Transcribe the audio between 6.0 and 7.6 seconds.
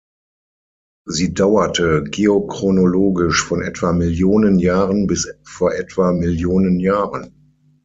Millionen Jahren.